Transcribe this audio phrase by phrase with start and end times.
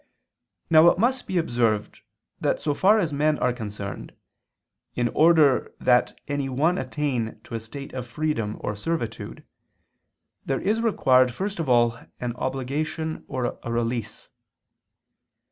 [0.71, 2.01] Now it must be observed,
[2.39, 4.15] that so far as men are concerned,
[4.95, 9.45] in order that any one attain to a state of freedom or servitude
[10.43, 14.27] there is required first of all an obligation or a release.